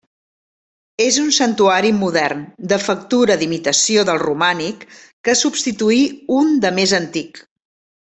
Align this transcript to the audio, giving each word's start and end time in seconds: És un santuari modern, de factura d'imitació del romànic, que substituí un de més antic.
És 1.07 1.19
un 1.23 1.27
santuari 1.37 1.91
modern, 1.97 2.41
de 2.73 2.81
factura 2.85 3.37
d'imitació 3.43 4.09
del 4.11 4.21
romànic, 4.27 4.89
que 5.29 5.39
substituí 5.45 6.05
un 6.43 6.53
de 6.67 6.77
més 6.81 7.01
antic. 7.05 7.45